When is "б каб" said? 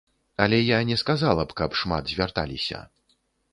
1.53-1.77